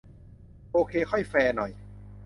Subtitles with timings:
[0.71, 1.71] โอเค ค่อยแฟร์หน่อย